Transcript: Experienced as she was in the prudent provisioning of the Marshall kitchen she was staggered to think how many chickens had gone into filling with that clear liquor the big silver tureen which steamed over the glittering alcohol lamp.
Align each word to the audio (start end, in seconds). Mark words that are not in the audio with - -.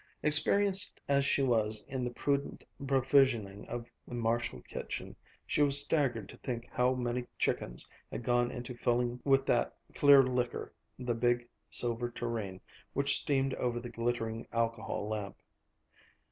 Experienced 0.23 0.99
as 1.07 1.23
she 1.25 1.43
was 1.43 1.83
in 1.87 2.03
the 2.03 2.09
prudent 2.09 2.65
provisioning 2.87 3.67
of 3.67 3.85
the 4.07 4.15
Marshall 4.15 4.59
kitchen 4.61 5.15
she 5.45 5.61
was 5.61 5.79
staggered 5.79 6.27
to 6.27 6.37
think 6.37 6.67
how 6.71 6.95
many 6.95 7.27
chickens 7.37 7.87
had 8.11 8.23
gone 8.23 8.49
into 8.49 8.73
filling 8.75 9.21
with 9.23 9.45
that 9.45 9.75
clear 9.93 10.23
liquor 10.23 10.73
the 10.97 11.13
big 11.13 11.47
silver 11.69 12.09
tureen 12.09 12.59
which 12.93 13.15
steamed 13.19 13.53
over 13.57 13.79
the 13.79 13.89
glittering 13.91 14.47
alcohol 14.51 15.07
lamp. 15.07 15.37